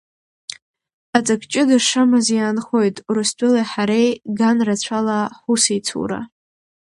Аҵак 1.17 1.41
ҷыда 1.51 1.77
шамаз 1.87 2.27
иаанхоит 2.35 2.95
Урыстәылеи 3.09 3.67
ҳареи 3.71 4.09
ганрацәала 4.37 5.17
ҳусеицура. 5.41 6.19